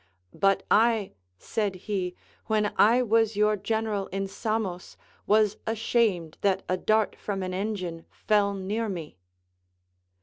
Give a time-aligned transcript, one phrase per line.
[0.33, 2.15] But I, said he,
[2.47, 4.95] when I ΛΛ'as your general in Sanios,
[5.27, 9.19] was ashamed that a dart from an engine fell near me.